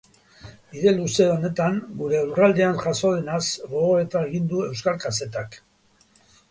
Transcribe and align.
Bide 0.69 0.93
luze 0.95 1.27
honetan 1.33 1.77
gure 1.99 2.21
lurraldean 2.31 2.81
jazo 2.87 3.13
denaz 3.19 3.45
gogoeta 3.75 4.27
egin 4.31 4.53
du 4.55 4.67
euskal 4.71 5.01
kazetak. 5.07 5.63